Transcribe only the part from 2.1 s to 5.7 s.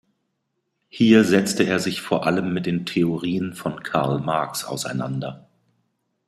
allem mit den Theorien von Karl Marx auseinander.